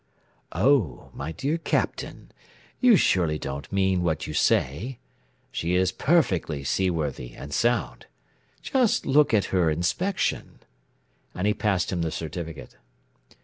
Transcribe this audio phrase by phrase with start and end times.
[0.55, 2.31] "Oh, my dear Captain,
[2.79, 4.97] you surely don't mean what you say.
[5.51, 8.07] She is perfectly seaworthy and sound.
[8.63, 10.57] Just look at her inspection"
[11.35, 12.77] and he passed him the certificate.